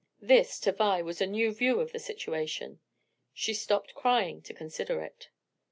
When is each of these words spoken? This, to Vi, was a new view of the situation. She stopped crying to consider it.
This, 0.19 0.59
to 0.61 0.71
Vi, 0.71 1.03
was 1.03 1.21
a 1.21 1.27
new 1.27 1.53
view 1.53 1.79
of 1.79 1.91
the 1.91 1.99
situation. 1.99 2.79
She 3.35 3.53
stopped 3.53 3.93
crying 3.93 4.41
to 4.41 4.51
consider 4.55 5.03
it. 5.03 5.29